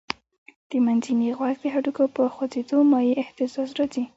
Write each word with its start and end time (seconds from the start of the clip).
د 0.69 0.71
منځني 0.85 1.29
غوږ 1.37 1.55
د 1.61 1.65
هډوکو 1.73 2.03
په 2.15 2.23
خوځېدو 2.33 2.77
مایع 2.91 3.13
اهتزاز 3.23 3.69
راځي. 3.77 4.03